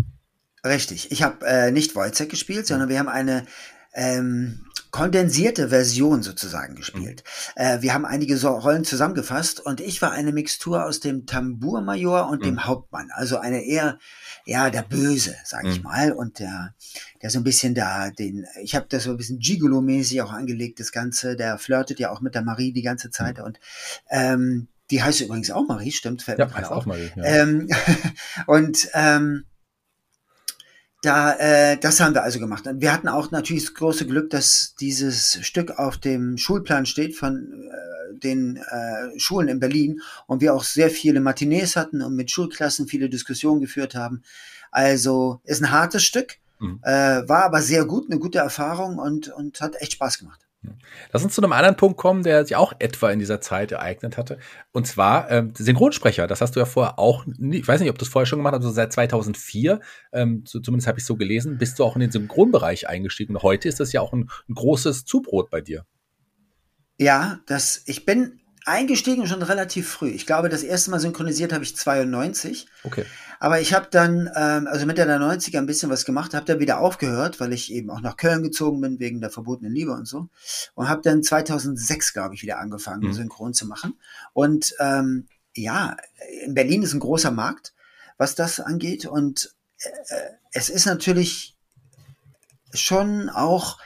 [0.65, 1.11] Richtig.
[1.11, 3.45] Ich habe äh, nicht Wojciech gespielt, sondern wir haben eine
[3.93, 7.23] ähm, kondensierte Version sozusagen gespielt.
[7.55, 7.61] Mhm.
[7.61, 12.29] Äh, wir haben einige so Rollen zusammengefasst und ich war eine Mixtur aus dem Tambourmajor
[12.29, 12.45] und mhm.
[12.45, 13.09] dem Hauptmann.
[13.13, 13.99] Also eine eher,
[14.45, 15.83] ja, der Böse, sag ich mhm.
[15.83, 16.11] mal.
[16.11, 16.73] Und der,
[17.21, 20.79] der so ein bisschen da, den, ich habe das so ein bisschen Gigolo-mäßig auch angelegt,
[20.79, 21.35] das Ganze.
[21.35, 23.37] Der flirtet ja auch mit der Marie die ganze Zeit.
[23.37, 23.43] Mhm.
[23.43, 23.59] Und
[24.09, 27.11] ähm, die heißt übrigens auch Marie, stimmt, fällt ja, heißt auch Marie.
[27.15, 27.23] Ja.
[27.23, 27.69] Ähm,
[28.47, 29.45] und ähm,
[31.01, 32.67] da, äh, das haben wir also gemacht.
[32.67, 37.15] Und wir hatten auch natürlich das große Glück, dass dieses Stück auf dem Schulplan steht
[37.15, 42.15] von äh, den äh, Schulen in Berlin und wir auch sehr viele Matinees hatten und
[42.15, 44.23] mit Schulklassen viele Diskussionen geführt haben.
[44.71, 46.79] Also ist ein hartes Stück, mhm.
[46.83, 50.48] äh, war aber sehr gut, eine gute Erfahrung und, und hat echt Spaß gemacht.
[51.13, 54.17] Lass uns zu einem anderen Punkt kommen, der sich auch etwa in dieser Zeit ereignet
[54.17, 54.39] hatte.
[54.71, 56.27] Und zwar ähm, Synchronsprecher.
[56.27, 58.39] Das hast du ja vorher auch, nie, ich weiß nicht, ob du es vorher schon
[58.39, 59.79] gemacht hast, also seit 2004,
[60.11, 63.35] ähm, so, zumindest habe ich so gelesen, bist du auch in den Synchronbereich eingestiegen.
[63.35, 65.85] Und heute ist das ja auch ein, ein großes Zubrot bei dir.
[66.97, 70.09] Ja, das, ich bin eingestiegen schon relativ früh.
[70.09, 72.67] Ich glaube, das erste Mal synchronisiert habe ich 92.
[72.83, 73.05] Okay.
[73.39, 76.59] Aber ich habe dann, ähm, also Mitte der 90er ein bisschen was gemacht, habe dann
[76.59, 80.05] wieder aufgehört, weil ich eben auch nach Köln gezogen bin wegen der verbotenen Liebe und
[80.05, 80.27] so.
[80.75, 83.13] Und habe dann 2006, glaube ich, wieder angefangen, mhm.
[83.13, 83.97] synchron zu machen.
[84.33, 85.95] Und ähm, ja,
[86.43, 87.73] in Berlin ist ein großer Markt,
[88.17, 89.05] was das angeht.
[89.05, 90.15] Und äh,
[90.51, 91.55] es ist natürlich
[92.73, 93.77] schon auch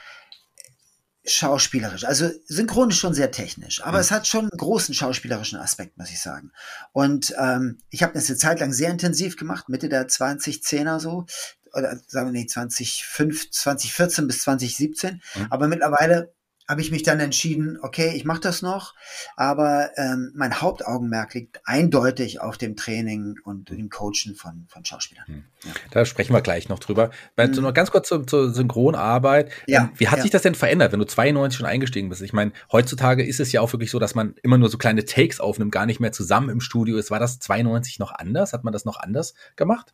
[1.26, 2.04] schauspielerisch.
[2.04, 4.02] Also synchron ist schon sehr technisch, aber mhm.
[4.02, 6.52] es hat schon einen großen schauspielerischen Aspekt, muss ich sagen.
[6.92, 11.26] Und ähm, ich habe das eine Zeit lang sehr intensiv gemacht, Mitte der 2010er so,
[11.72, 15.22] oder sagen wir nee, 2005, 2014 bis 2017.
[15.34, 15.46] Mhm.
[15.50, 16.33] Aber mittlerweile
[16.66, 18.94] habe ich mich dann entschieden, okay, ich mache das noch,
[19.36, 25.26] aber ähm, mein Hauptaugenmerk liegt eindeutig auf dem Training und dem Coachen von, von Schauspielern.
[25.26, 25.44] Hm.
[25.64, 25.72] Ja.
[25.90, 27.10] Da sprechen wir gleich noch drüber.
[27.36, 27.50] Hm.
[27.52, 29.50] Noch ganz kurz zur, zur Synchronarbeit.
[29.66, 29.82] Ja.
[29.82, 30.22] Ähm, wie hat ja.
[30.22, 32.22] sich das denn verändert, wenn du 92 schon eingestiegen bist?
[32.22, 35.04] Ich meine, heutzutage ist es ja auch wirklich so, dass man immer nur so kleine
[35.04, 37.10] Takes aufnimmt, gar nicht mehr zusammen im Studio ist.
[37.10, 38.54] War das 92 noch anders?
[38.54, 39.92] Hat man das noch anders gemacht?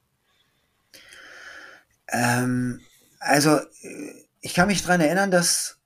[2.13, 2.81] Ähm,
[3.19, 5.80] also, äh, ich kann mich dran erinnern, dass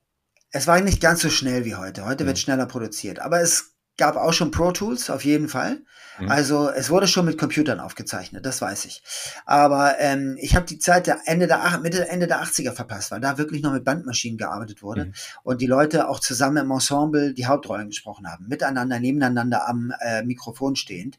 [0.55, 2.05] es war nicht ganz so schnell wie heute.
[2.05, 2.29] Heute mhm.
[2.29, 3.19] wird schneller produziert.
[3.19, 5.83] Aber es gab auch schon Pro Tools, auf jeden Fall.
[6.21, 6.31] Mhm.
[6.31, 9.03] Also es wurde schon mit Computern aufgezeichnet, das weiß ich.
[9.47, 13.21] Aber ähm, ich habe die Zeit der Ende der Mitte Ende der 80er verpasst, weil
[13.21, 15.15] da wirklich noch mit Bandmaschinen gearbeitet wurde mhm.
[15.43, 20.23] und die Leute auch zusammen im Ensemble die Hauptrollen gesprochen haben, miteinander, nebeneinander am äh,
[20.23, 21.19] Mikrofon stehend.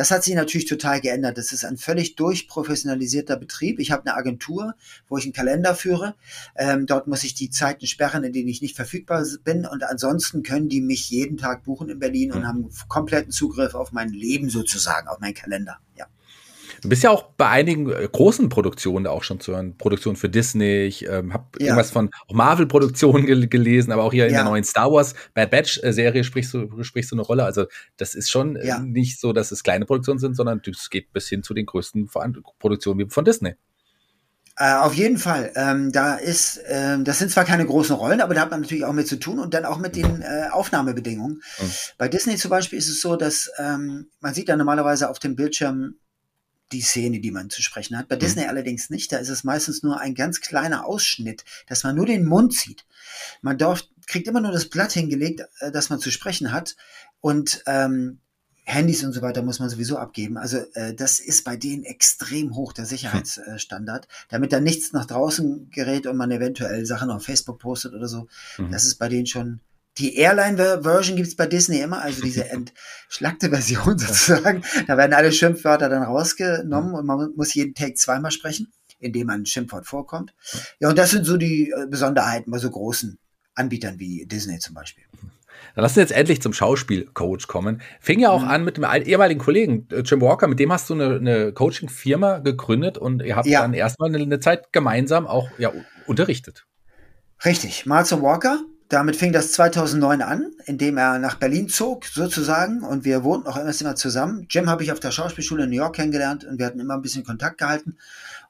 [0.00, 1.36] Das hat sich natürlich total geändert.
[1.36, 3.78] Das ist ein völlig durchprofessionalisierter Betrieb.
[3.78, 4.72] Ich habe eine Agentur,
[5.10, 6.14] wo ich einen Kalender führe.
[6.56, 9.66] Ähm, dort muss ich die Zeiten sperren, in denen ich nicht verfügbar bin.
[9.66, 12.46] Und ansonsten können die mich jeden Tag buchen in Berlin und mhm.
[12.46, 15.76] haben kompletten Zugriff auf mein Leben sozusagen, auf meinen Kalender.
[15.98, 16.06] Ja.
[16.82, 19.76] Du bist ja auch bei einigen äh, großen Produktionen auch schon zu hören.
[19.76, 20.84] Produktionen für Disney.
[20.84, 21.66] Ich ähm, habe ja.
[21.66, 26.24] irgendwas von Marvel-Produktionen gel gelesen, aber auch hier in der neuen Star Wars Bad Batch-Serie
[26.24, 27.44] sprichst du, sprichst du eine Rolle.
[27.44, 28.78] Also das ist schon äh, ja.
[28.78, 32.08] nicht so, dass es kleine Produktionen sind, sondern es geht bis hin zu den größten
[32.58, 33.54] Produktionen wie von Disney.
[34.60, 35.52] Äh, auf jeden Fall.
[35.56, 38.84] Ähm, da ist, äh, das sind zwar keine großen Rollen, aber da hat man natürlich
[38.84, 41.40] auch mit zu tun und dann auch mit den äh, Aufnahmebedingungen.
[41.58, 41.70] Mhm.
[41.96, 45.34] Bei Disney zum Beispiel ist es so, dass ähm, man sieht ja normalerweise auf dem
[45.34, 45.94] Bildschirm
[46.72, 48.08] die Szene, die man zu sprechen hat.
[48.08, 48.20] Bei mhm.
[48.20, 49.12] Disney allerdings nicht.
[49.12, 52.84] Da ist es meistens nur ein ganz kleiner Ausschnitt, dass man nur den Mund sieht.
[53.42, 56.76] Man darf, kriegt immer nur das Blatt hingelegt, äh, das man zu sprechen hat.
[57.20, 58.20] Und ähm,
[58.64, 60.36] Handys und so weiter muss man sowieso abgeben.
[60.36, 65.70] Also äh, das ist bei denen extrem hoch, der Sicherheitsstandard, damit da nichts nach draußen
[65.70, 68.28] gerät und man eventuell Sachen auf Facebook postet oder so.
[68.58, 68.70] Mhm.
[68.70, 69.60] Das ist bei denen schon
[69.98, 72.48] die Airline-Version gibt's bei Disney immer, also diese
[73.08, 74.62] entschlackte Version sozusagen.
[74.86, 79.46] Da werden alle Schimpfwörter dann rausgenommen und man muss jeden Take zweimal sprechen, indem ein
[79.46, 80.32] Schimpfwort vorkommt.
[80.78, 83.18] Ja, und das sind so die äh, Besonderheiten bei so großen
[83.54, 85.04] Anbietern wie Disney zum Beispiel.
[85.74, 87.80] Dann lass uns jetzt endlich zum Schauspielcoach kommen.
[88.00, 88.48] Fing ja auch mhm.
[88.48, 92.38] an mit dem ehemaligen Kollegen äh, Jim Walker, mit dem hast du eine, eine Coaching-Firma
[92.38, 93.62] gegründet und ihr habt ja.
[93.62, 95.72] dann erstmal eine, eine Zeit gemeinsam auch ja,
[96.06, 96.66] unterrichtet.
[97.44, 103.04] Richtig, Marzo Walker, damit fing das 2009 an, indem er nach Berlin zog, sozusagen, und
[103.04, 104.46] wir wohnten auch immer zusammen.
[104.50, 107.02] Jim habe ich auf der Schauspielschule in New York kennengelernt und wir hatten immer ein
[107.02, 107.96] bisschen Kontakt gehalten.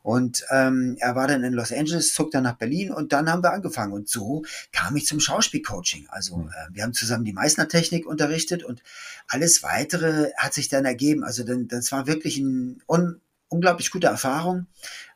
[0.03, 3.45] Und ähm, er war dann in Los Angeles, zog dann nach Berlin und dann haben
[3.45, 3.93] wir angefangen.
[3.93, 6.07] Und so kam ich zum Schauspielcoaching.
[6.09, 6.49] Also hm.
[6.49, 8.83] äh, wir haben zusammen die Meißner-Technik unterrichtet und
[9.29, 11.23] alles Weitere hat sich dann ergeben.
[11.23, 14.69] Also dann, das war wirklich eine un unglaublich gute Erfahrung.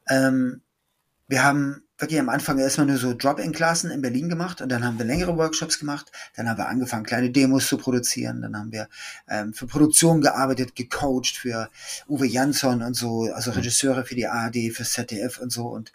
[0.07, 0.61] Ähm,
[1.29, 4.99] wir haben wirklich am Anfang erstmal nur so Drop-in-Klassen in Berlin gemacht und dann haben
[4.99, 6.13] wir längere Workshops gemacht.
[6.37, 8.43] Dann haben wir angefangen, kleine Demos zu produzieren.
[8.43, 8.89] Dann haben wir
[9.29, 11.71] ähm, für Produktion gearbeitet, gecoacht für
[12.07, 13.57] Uwe Jansson und so, also mhm.
[13.57, 15.67] Regisseure für die ARD, für ZDF und so.
[15.67, 15.93] Und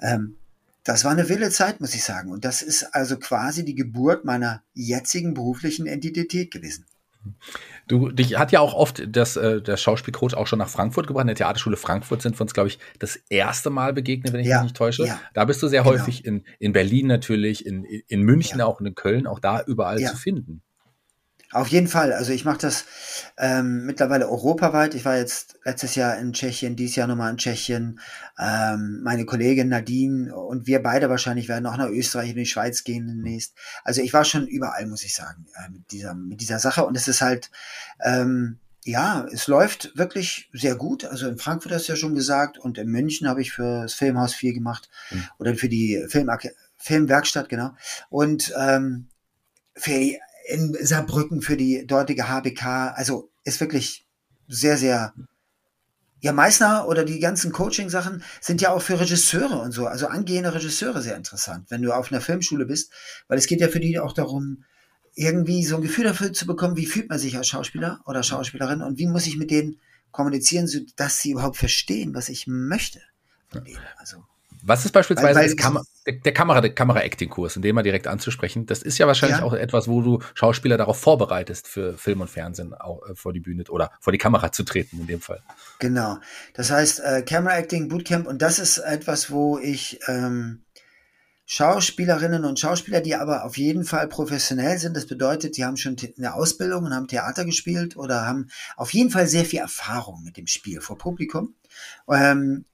[0.00, 0.36] ähm,
[0.84, 2.30] das war eine wilde Zeit, muss ich sagen.
[2.30, 6.86] Und das ist also quasi die Geburt meiner jetzigen beruflichen Identität gewesen.
[7.86, 11.22] Du, dich hat ja auch oft das, äh, der Schauspielcoach auch schon nach Frankfurt gebracht.
[11.22, 14.46] In der Theaterschule Frankfurt sind wir uns, glaube ich, das erste Mal begegnet, wenn ich
[14.46, 15.06] ja, mich nicht täusche.
[15.06, 15.20] Ja.
[15.34, 15.94] Da bist du sehr genau.
[15.94, 18.66] häufig in, in Berlin natürlich, in, in München ja.
[18.66, 20.62] auch und in Köln, auch da überall zu finden.
[21.50, 22.12] Auf jeden Fall.
[22.12, 22.84] Also ich mache das
[23.38, 24.94] ähm, mittlerweile europaweit.
[24.94, 28.00] Ich war jetzt letztes Jahr in Tschechien, dieses Jahr nochmal in Tschechien.
[28.38, 32.84] Ähm, meine Kollegin Nadine und wir beide wahrscheinlich werden auch nach Österreich und die Schweiz
[32.84, 33.54] gehen demnächst.
[33.82, 36.84] Also ich war schon überall, muss ich sagen, äh, mit, dieser, mit dieser Sache.
[36.84, 37.50] Und es ist halt,
[38.04, 41.06] ähm, ja, es läuft wirklich sehr gut.
[41.06, 43.94] Also in Frankfurt hast du ja schon gesagt und in München habe ich für das
[43.94, 45.24] Filmhaus viel gemacht mhm.
[45.38, 46.30] oder für die Film
[46.76, 47.70] Filmwerkstatt, genau.
[48.10, 49.08] Und ähm,
[49.74, 52.94] für die in Saarbrücken für die dortige HBK.
[52.94, 54.06] Also ist wirklich
[54.48, 55.14] sehr, sehr.
[56.20, 60.52] Ja, Meißner oder die ganzen Coaching-Sachen sind ja auch für Regisseure und so, also angehende
[60.52, 62.90] Regisseure sehr interessant, wenn du auf einer Filmschule bist,
[63.28, 64.64] weil es geht ja für die auch darum,
[65.14, 68.82] irgendwie so ein Gefühl dafür zu bekommen, wie fühlt man sich als Schauspieler oder Schauspielerin
[68.82, 69.78] und wie muss ich mit denen
[70.10, 73.00] kommunizieren, sodass sie überhaupt verstehen, was ich möchte
[73.48, 73.78] von denen.
[73.98, 74.24] Also
[74.62, 78.06] was ist beispielsweise weil, weil Kam der, der Kamera, der Kamera-Acting-Kurs, in dem mal direkt
[78.06, 78.66] anzusprechen?
[78.66, 79.44] Das ist ja wahrscheinlich ja.
[79.44, 83.40] auch etwas, wo du Schauspieler darauf vorbereitest, für Film und Fernsehen auch äh, vor die
[83.40, 85.42] Bühne oder vor die Kamera zu treten in dem Fall.
[85.78, 86.18] Genau.
[86.54, 90.62] Das heißt, äh, Camera-Acting, Bootcamp und das ist etwas, wo ich ähm,
[91.50, 94.94] Schauspielerinnen und Schauspieler, die aber auf jeden Fall professionell sind.
[94.94, 99.08] Das bedeutet, die haben schon eine Ausbildung und haben Theater gespielt oder haben auf jeden
[99.08, 101.54] Fall sehr viel Erfahrung mit dem Spiel vor Publikum.
[102.06, 102.66] Ähm,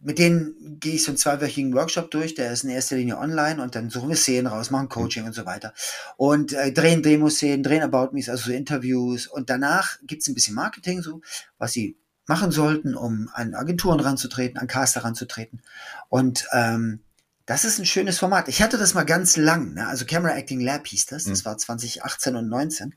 [0.00, 3.60] mit denen gehe ich so einen zweiwöchigen Workshop durch, der ist in erster Linie online
[3.60, 5.74] und dann suchen wir Szenen raus, machen Coaching und so weiter.
[6.16, 10.54] Und äh, drehen Demo-Szenen, drehen About Me, also so Interviews und danach gibt's ein bisschen
[10.54, 11.20] Marketing, so
[11.58, 15.62] was sie machen sollten, um an Agenturen ranzutreten, an Caster ranzutreten.
[16.08, 17.00] Und ähm,
[17.46, 18.48] das ist ein schönes Format.
[18.48, 19.88] Ich hatte das mal ganz lang, ne?
[19.88, 21.24] also Camera Acting Lab hieß das.
[21.24, 21.44] Das mhm.
[21.46, 22.94] war 2018 und 19.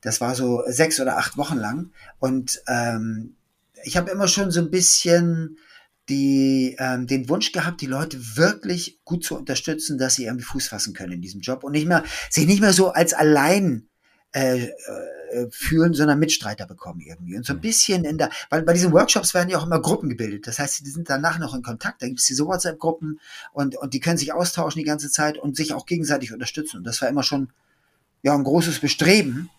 [0.00, 1.92] Das war so sechs oder acht Wochen lang.
[2.18, 3.36] Und ähm,
[3.84, 5.58] ich habe immer schon so ein bisschen
[6.08, 10.68] die, ähm, den Wunsch gehabt, die Leute wirklich gut zu unterstützen, dass sie irgendwie Fuß
[10.68, 13.88] fassen können in diesem Job und nicht mehr, sich nicht mehr so als allein
[14.32, 14.66] äh,
[15.30, 17.36] äh, fühlen, sondern Mitstreiter bekommen irgendwie.
[17.36, 17.62] Und so ein mhm.
[17.62, 20.46] bisschen in der, weil bei diesen Workshops werden ja auch immer Gruppen gebildet.
[20.46, 22.02] Das heißt, die sind danach noch in Kontakt.
[22.02, 23.20] Da gibt es diese WhatsApp-Gruppen
[23.52, 26.78] und, und die können sich austauschen die ganze Zeit und sich auch gegenseitig unterstützen.
[26.78, 27.52] Und das war immer schon
[28.22, 29.50] ja ein großes Bestreben,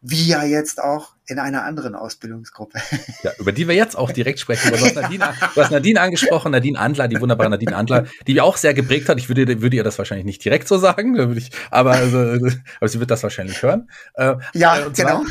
[0.00, 2.80] wie ja jetzt auch in einer anderen Ausbildungsgruppe.
[3.22, 4.70] Ja, über die wir jetzt auch direkt sprechen.
[4.70, 8.44] Du hast, Nadine, du hast Nadine angesprochen, Nadine Andler, die wunderbare Nadine Andler, die mir
[8.44, 9.18] auch sehr geprägt hat.
[9.18, 12.18] Ich würde, würde ihr das wahrscheinlich nicht direkt so sagen, ich, aber, also,
[12.78, 13.90] aber sie wird das wahrscheinlich hören.
[14.14, 15.24] Äh, ja, und genau.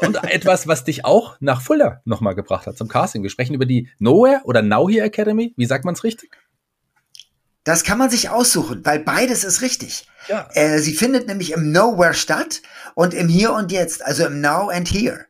[0.00, 3.22] und etwas, was dich auch nach Fulda nochmal gebracht hat zum Casting.
[3.22, 5.52] Wir sprechen über die Nowhere oder Now Here Academy.
[5.56, 6.30] Wie sagt man es richtig?
[7.68, 10.08] Das kann man sich aussuchen, weil beides ist richtig.
[10.26, 10.48] Ja.
[10.54, 12.62] Äh, sie findet nämlich im Nowhere statt
[12.94, 15.26] und im Hier und Jetzt, also im Now and Here.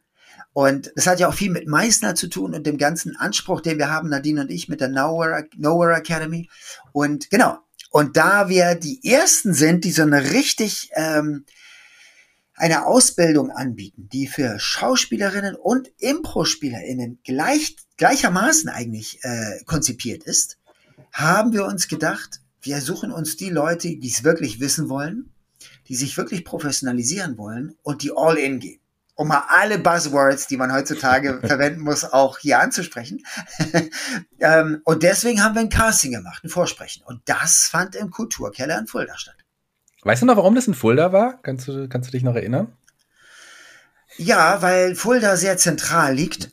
[0.52, 3.78] Und das hat ja auch viel mit Meißner zu tun und dem ganzen Anspruch, den
[3.78, 6.48] wir haben, Nadine und ich, mit der Nowhere, Nowhere Academy.
[6.92, 7.58] Und genau.
[7.90, 11.44] Und da wir die ersten sind, die so eine richtig ähm,
[12.54, 20.58] eine Ausbildung anbieten, die für Schauspielerinnen und Impro-SpielerInnen gleich, gleichermaßen eigentlich äh, konzipiert ist,
[21.12, 25.32] haben wir uns gedacht, wir suchen uns die Leute, die es wirklich wissen wollen,
[25.88, 28.80] die sich wirklich professionalisieren wollen und die all in gehen.
[29.14, 33.22] Um mal alle Buzzwords, die man heutzutage verwenden muss, auch hier anzusprechen.
[34.40, 37.02] Ähm, und deswegen haben wir ein Casting gemacht, ein Vorsprechen.
[37.04, 39.34] Und das fand im Kulturkeller in Fulda statt.
[40.02, 41.42] Weißt du noch, warum das in Fulda war?
[41.42, 42.72] Kannst du, kannst du dich noch erinnern?
[44.16, 46.52] Ja, weil Fulda sehr zentral liegt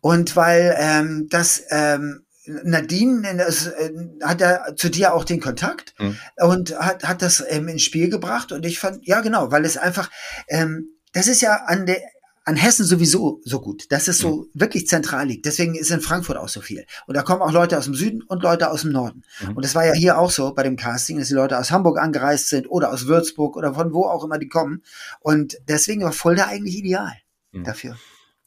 [0.00, 2.24] und weil ähm, das ähm,
[2.64, 6.16] Nadine das, äh, hat ja zu dir auch den Kontakt mhm.
[6.36, 9.76] und hat, hat das ähm, ins Spiel gebracht und ich fand, ja genau, weil es
[9.76, 10.10] einfach,
[10.48, 12.00] ähm, das ist ja an der,
[12.48, 14.46] an Hessen sowieso so gut, dass es so mhm.
[14.54, 15.44] wirklich zentral liegt.
[15.44, 16.86] Deswegen ist in Frankfurt auch so viel.
[17.06, 19.22] Und da kommen auch Leute aus dem Süden und Leute aus dem Norden.
[19.40, 19.56] Mhm.
[19.56, 21.98] Und das war ja hier auch so bei dem Casting, dass die Leute aus Hamburg
[21.98, 24.82] angereist sind oder aus Würzburg oder von wo auch immer die kommen.
[25.20, 27.12] Und deswegen war Fulda eigentlich ideal
[27.52, 27.64] mhm.
[27.64, 27.98] dafür.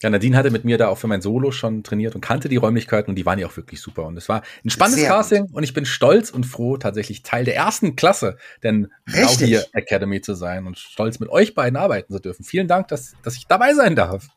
[0.01, 2.57] Ja, Nadine hatte mit mir da auch für mein Solo schon trainiert und kannte die
[2.57, 4.05] Räumlichkeiten und die waren ja auch wirklich super.
[4.05, 5.55] Und es war ein spannendes Sehr Casting gut.
[5.55, 10.21] und ich bin stolz und froh, tatsächlich Teil der ersten Klasse denn Genau hier Academy
[10.21, 12.43] zu sein und stolz mit euch beiden arbeiten zu dürfen.
[12.43, 14.27] Vielen Dank, dass, dass ich dabei sein darf.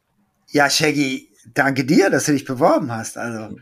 [0.50, 3.16] Ja, Shaggy, danke dir, dass du dich beworben hast.
[3.16, 3.56] Also,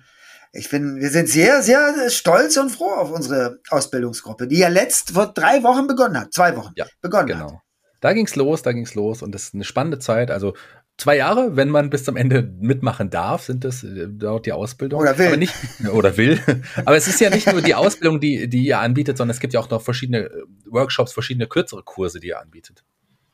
[0.52, 5.12] ich bin, wir sind sehr, sehr stolz und froh auf unsere Ausbildungsgruppe, die ja letzt
[5.12, 7.52] vor drei Wochen begonnen hat, zwei Wochen ja, begonnen genau.
[7.52, 7.60] hat.
[8.00, 10.30] Da ging's los, da ging's los und das ist eine spannende Zeit.
[10.30, 10.54] Also
[11.02, 15.00] zwei Jahre, wenn man bis zum Ende mitmachen darf, sind das äh, dort die Ausbildung.
[15.00, 15.26] Oder will.
[15.26, 15.54] Aber nicht,
[15.92, 16.40] oder will.
[16.84, 19.52] Aber es ist ja nicht nur die Ausbildung, die, die ihr anbietet, sondern es gibt
[19.52, 22.84] ja auch noch verschiedene äh, Workshops, verschiedene kürzere Kurse, die ihr anbietet.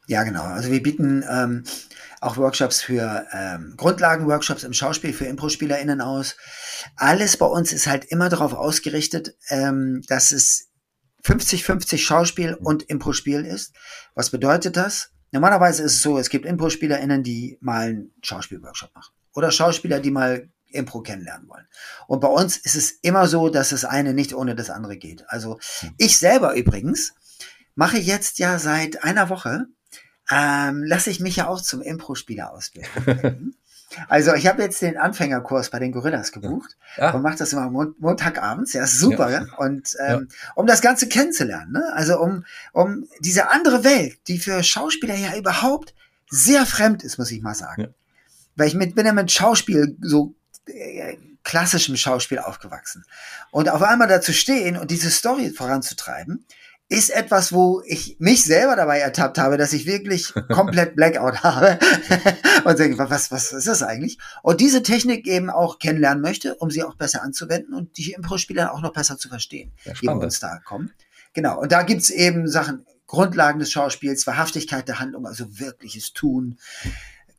[0.07, 0.42] Ja, genau.
[0.42, 1.64] Also wir bieten ähm,
[2.22, 6.37] auch Workshops für ähm, Grundlagenworkshops im Schauspiel für Impro-SpielerInnen aus.
[6.96, 10.70] Alles bei uns ist halt immer darauf ausgerichtet, ähm, dass es
[11.24, 13.74] 50-50 Schauspiel und Impro-Spiel ist.
[14.14, 15.11] Was bedeutet das?
[15.32, 19.12] Normalerweise ist es so, es gibt Impro-SpielerInnen, die mal einen Schauspielworkshop machen.
[19.34, 21.66] Oder Schauspieler, die mal Impro kennenlernen wollen.
[22.06, 25.24] Und bei uns ist es immer so, dass das eine nicht ohne das andere geht.
[25.28, 25.94] Also hm.
[25.98, 27.14] ich selber übrigens
[27.74, 29.66] mache jetzt ja seit einer Woche,
[30.30, 33.56] ähm, lasse ich mich ja auch zum Impro-Spieler ausbilden.
[34.09, 37.11] Also ich habe jetzt den Anfängerkurs bei den Gorillas gebucht ja.
[37.12, 38.72] und mache das immer Mont Montagabends.
[38.72, 39.31] Ja, super.
[39.31, 39.46] Ja.
[39.57, 40.53] Und ähm, ja.
[40.55, 41.92] um das Ganze kennenzulernen, ne?
[41.94, 45.94] also um, um diese andere Welt, die für Schauspieler ja überhaupt
[46.29, 47.94] sehr fremd ist, muss ich mal sagen.
[48.57, 50.35] Weil ich mit, bin ja mit Schauspiel so
[50.66, 53.05] äh, klassischem Schauspiel aufgewachsen.
[53.51, 56.44] Und auf einmal dazu stehen und diese Story voranzutreiben,
[56.90, 61.79] ist etwas, wo ich mich selber dabei ertappt habe, dass ich wirklich komplett Blackout habe
[62.64, 64.18] und denke, was, was ist das eigentlich?
[64.42, 68.72] Und diese Technik eben auch kennenlernen möchte, um sie auch besser anzuwenden und die Impro-Spieler
[68.72, 70.92] auch noch besser zu verstehen, die bei uns da kommen.
[71.35, 76.59] Genau, und da gibt's eben Sachen, Grundlagen des Schauspiels, Wahrhaftigkeit der Handlung, also wirkliches Tun,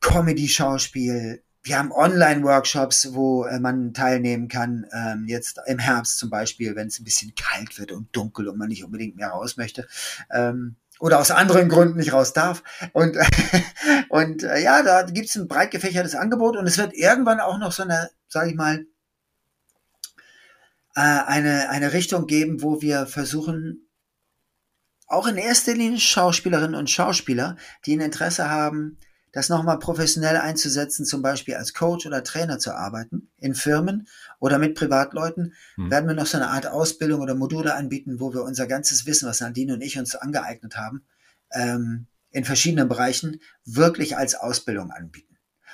[0.00, 4.86] Comedy-Schauspiel, wir haben Online-Workshops, wo äh, man teilnehmen kann.
[4.92, 8.58] Ähm, jetzt im Herbst zum Beispiel, wenn es ein bisschen kalt wird und dunkel und
[8.58, 9.86] man nicht unbedingt mehr raus möchte.
[10.30, 12.62] Ähm, oder aus anderen Gründen nicht raus darf.
[12.92, 13.16] Und,
[14.08, 17.58] und äh, ja, da gibt es ein breit gefächertes Angebot und es wird irgendwann auch
[17.58, 18.86] noch so eine, sage ich mal,
[20.94, 23.88] äh, eine, eine Richtung geben, wo wir versuchen,
[25.06, 28.98] auch in erster Linie Schauspielerinnen und Schauspieler, die ein Interesse haben,
[29.32, 34.58] das nochmal professionell einzusetzen, zum Beispiel als Coach oder Trainer zu arbeiten, in Firmen oder
[34.58, 35.90] mit Privatleuten, hm.
[35.90, 39.28] werden wir noch so eine Art Ausbildung oder Module anbieten, wo wir unser ganzes Wissen,
[39.28, 41.04] was Nadine und ich uns angeeignet haben,
[41.52, 45.30] ähm, in verschiedenen Bereichen wirklich als Ausbildung anbieten.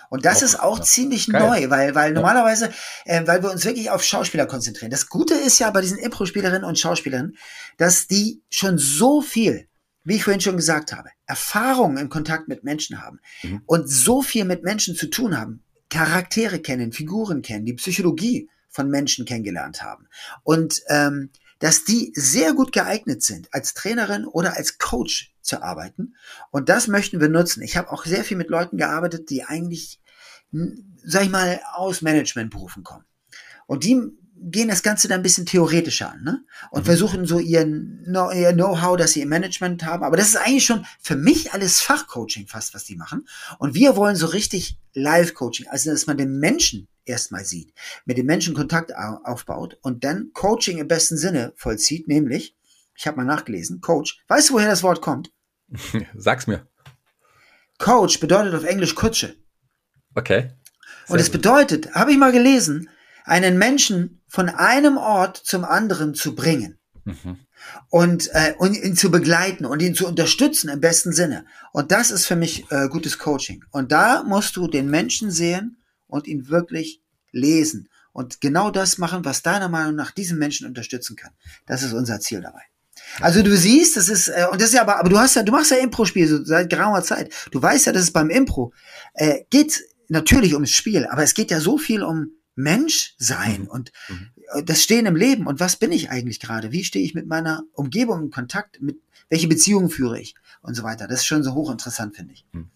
[0.09, 0.85] Und das auch, ist auch ja.
[0.85, 1.41] ziemlich Geil.
[1.41, 2.71] neu, weil, weil normalerweise,
[3.05, 4.91] äh, weil wir uns wirklich auf Schauspieler konzentrieren.
[4.91, 7.37] Das Gute ist ja bei diesen Impro-Spielerinnen und Schauspielerinnen,
[7.77, 9.69] dass die schon so viel,
[10.07, 13.63] wie ich vorhin schon gesagt habe, Erfahrung im Kontakt mit Menschen haben mhm.
[13.67, 18.89] und so viel mit Menschen zu tun haben, Charaktere kennen, Figuren kennen, die Psychologie von
[18.89, 20.09] Menschen kennengelernt haben.
[20.45, 26.15] Und ähm, dass die sehr gut geeignet sind, als Trainerin oder als Coach zu arbeiten.
[26.51, 27.63] Und das möchten wir nutzen.
[27.63, 30.01] Ich habe auch sehr viel mit Leuten gearbeitet, die eigentlich,
[31.03, 33.05] sag ich mal, aus Managementberufen kommen.
[33.67, 34.03] Und die
[34.39, 36.45] gehen das Ganze dann ein bisschen theoretischer an ne?
[36.71, 36.87] und mhm.
[36.87, 40.05] versuchen so ihren, ihr Know-how, das sie im Management haben.
[40.05, 43.27] Aber das ist eigentlich schon für mich alles Fachcoaching fast, was die machen.
[43.59, 47.73] Und wir wollen so richtig Live-Coaching, also dass man den Menschen erstmal sieht,
[48.05, 52.57] mit dem Menschen Kontakt aufbaut und dann Coaching im besten Sinne vollzieht, nämlich,
[52.95, 54.23] ich habe mal nachgelesen, Coach.
[54.29, 55.33] Weißt du, woher das Wort kommt?
[56.15, 56.67] Sag's mir.
[57.79, 59.37] Coach bedeutet auf Englisch Kutsche.
[60.15, 60.51] Okay.
[61.07, 62.89] Sehr und es bedeutet, habe ich mal gelesen,
[63.27, 66.79] einen Menschen von einem Ort zum anderen zu bringen.
[67.05, 67.39] Mhm.
[67.91, 71.47] Und, äh, und ihn zu begleiten und ihn zu unterstützen im besten Sinne.
[71.73, 73.65] Und das ist für mich äh, gutes Coaching.
[73.73, 77.89] Und da musst du den Menschen sehen und ihn wirklich lesen.
[78.13, 81.33] Und genau das machen, was deiner Meinung nach diesen Menschen unterstützen kann.
[81.67, 82.63] Das ist unser Ziel dabei.
[83.21, 85.43] Also du siehst, das ist, äh, und das ist ja aber, aber du hast ja,
[85.43, 87.33] du machst ja Impro-Spiel so seit geraumer Zeit.
[87.51, 88.73] Du weißt ja, dass es beim Impro
[89.15, 93.69] äh, geht natürlich ums Spiel, aber es geht ja so viel um Mensch sein mhm.
[93.69, 94.31] und mhm.
[94.55, 95.47] Äh, das Stehen im Leben.
[95.47, 96.73] Und was bin ich eigentlich gerade?
[96.73, 98.81] Wie stehe ich mit meiner Umgebung in Kontakt?
[98.81, 101.07] Mit welche Beziehungen führe ich und so weiter?
[101.07, 102.45] Das ist schon so hochinteressant, finde ich.
[102.53, 102.71] Mhm.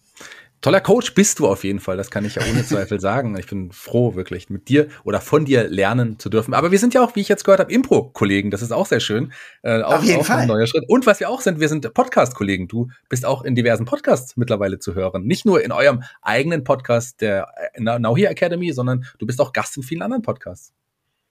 [0.61, 3.35] Toller Coach bist du auf jeden Fall, das kann ich ja ohne Zweifel sagen.
[3.37, 6.53] Ich bin froh, wirklich mit dir oder von dir lernen zu dürfen.
[6.53, 8.51] Aber wir sind ja auch, wie ich jetzt gehört habe, Impro-Kollegen.
[8.51, 9.33] Das ist auch sehr schön.
[9.63, 10.41] Äh, auch, auf jeden auch Fall.
[10.41, 10.85] ein neuer Schritt.
[10.87, 12.67] Und was wir auch sind, wir sind Podcast-Kollegen.
[12.67, 15.23] Du bist auch in diversen Podcasts mittlerweile zu hören.
[15.23, 19.53] Nicht nur in eurem eigenen Podcast der äh, Now Here Academy, sondern du bist auch
[19.53, 20.73] Gast in vielen anderen Podcasts.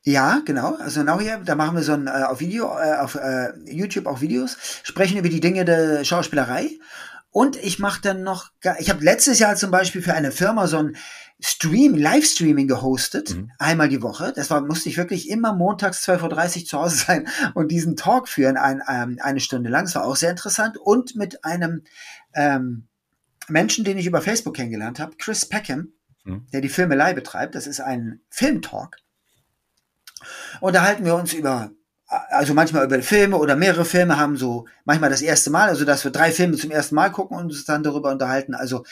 [0.03, 0.77] Ja, genau.
[0.81, 4.07] Also Now Here, da machen wir so ein äh, auf Video, äh, auf äh, YouTube
[4.07, 6.71] auch Videos, sprechen über die Dinge der Schauspielerei.
[7.31, 10.79] Und ich mache dann noch, ich habe letztes Jahr zum Beispiel für eine Firma so
[10.79, 10.97] ein
[11.39, 13.53] Stream, Livestreaming gehostet, mhm.
[13.59, 14.33] einmal die Woche.
[14.35, 18.29] Das war, musste ich wirklich immer montags 12.30 Uhr zu Hause sein und diesen Talk
[18.29, 19.85] führen, ein, ähm, eine Stunde lang.
[19.85, 20.77] Das war auch sehr interessant.
[20.77, 21.85] Und mit einem
[22.35, 22.89] ähm,
[23.49, 25.93] Menschen, den ich über Facebook kennengelernt habe, Chris Peckham,
[26.25, 26.47] mhm.
[26.53, 27.55] der die Filmelei betreibt.
[27.55, 28.97] Das ist ein Filmtalk.
[30.61, 31.71] Und da halten wir uns über
[32.11, 36.03] also manchmal über Filme oder mehrere Filme haben so manchmal das erste Mal, also dass
[36.03, 38.55] wir drei Filme zum ersten Mal gucken und uns dann darüber unterhalten.
[38.55, 38.85] Also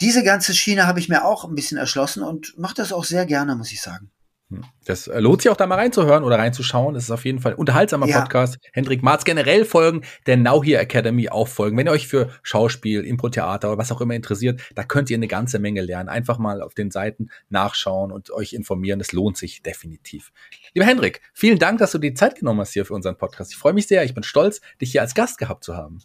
[0.00, 3.26] diese ganze Schiene habe ich mir auch ein bisschen erschlossen und mache das auch sehr
[3.26, 4.10] gerne, muss ich sagen.
[4.50, 4.64] Hm.
[4.84, 6.94] Das äh, lohnt sich auch da mal reinzuhören oder reinzuschauen.
[6.94, 8.20] Das ist auf jeden Fall ein unterhaltsamer ja.
[8.20, 8.58] Podcast.
[8.72, 11.76] Hendrik Marz generell folgen, der Now Here Academy auch folgen.
[11.76, 15.28] Wenn ihr euch für Schauspiel, Impro-Theater oder was auch immer interessiert, da könnt ihr eine
[15.28, 16.08] ganze Menge lernen.
[16.08, 18.98] Einfach mal auf den Seiten nachschauen und euch informieren.
[18.98, 20.32] Das lohnt sich definitiv.
[20.74, 23.52] Lieber Hendrik, vielen Dank, dass du die Zeit genommen hast hier für unseren Podcast.
[23.52, 24.04] Ich freue mich sehr.
[24.04, 26.00] Ich bin stolz, dich hier als Gast gehabt zu haben.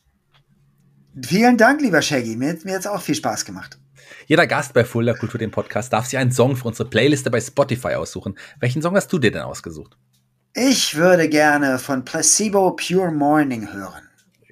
[1.24, 2.36] Vielen Dank, lieber Shaggy.
[2.36, 3.80] Mir, mir hat es auch viel Spaß gemacht.
[4.28, 7.42] Jeder Gast bei Fulda Kultur, dem Podcast, darf sich einen Song für unsere Playliste bei
[7.42, 8.38] Spotify aussuchen.
[8.60, 9.98] Welchen Song hast du dir denn ausgesucht?
[10.54, 14.04] Ich würde gerne von Placebo Pure Morning hören.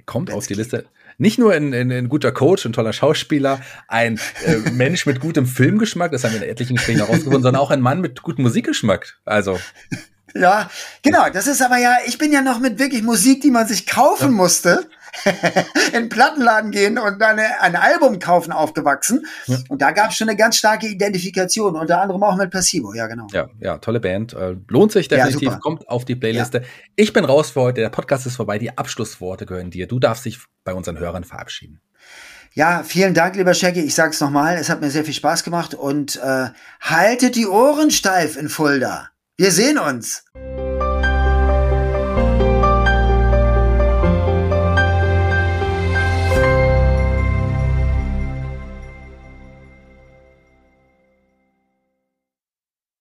[0.05, 0.85] Kommt auf die Liste.
[1.17, 5.45] Nicht nur ein, ein, ein guter Coach, ein toller Schauspieler, ein äh, Mensch mit gutem
[5.45, 9.19] Filmgeschmack, das haben wir in etlichen Gesprächen herausgefunden, sondern auch ein Mann mit gutem Musikgeschmack.
[9.25, 9.59] Also.
[10.33, 10.69] Ja,
[11.03, 11.29] genau.
[11.31, 14.31] Das ist aber ja, ich bin ja noch mit wirklich Musik, die man sich kaufen
[14.31, 14.35] ja.
[14.35, 14.87] musste.
[15.87, 19.25] in den Plattenladen gehen und dann ein Album kaufen aufgewachsen.
[19.45, 19.57] Ja.
[19.69, 23.07] Und da gab es schon eine ganz starke Identifikation, unter anderem auch mit Placebo, ja
[23.07, 23.27] genau.
[23.31, 24.33] Ja, ja, tolle Band.
[24.33, 26.59] Äh, lohnt sich definitiv, ja, kommt auf die Playliste.
[26.59, 26.63] Ja.
[26.95, 29.87] Ich bin raus für heute, der Podcast ist vorbei, die Abschlussworte gehören dir.
[29.87, 31.79] Du darfst dich bei unseren Hörern verabschieden.
[32.55, 33.81] Ja, vielen Dank, lieber Shaggy.
[33.81, 36.49] Ich sag's nochmal, es hat mir sehr viel Spaß gemacht und äh,
[36.81, 39.09] haltet die Ohren steif in Fulda.
[39.37, 40.23] Wir sehen uns.